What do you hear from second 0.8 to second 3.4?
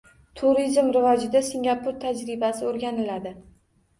rivojida Singapur tajribasi oʻrganiladi